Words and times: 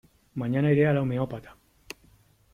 Mañana 0.33 0.71
iré 0.71 0.87
al 0.87 0.97
homeópata. 0.97 1.55